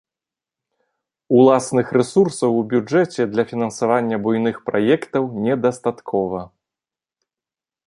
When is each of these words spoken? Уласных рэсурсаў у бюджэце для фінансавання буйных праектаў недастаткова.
Уласных 1.39 1.91
рэсурсаў 1.97 2.51
у 2.61 2.63
бюджэце 2.71 3.21
для 3.35 3.43
фінансавання 3.53 4.17
буйных 4.25 4.55
праектаў 4.71 5.23
недастаткова. 5.47 6.39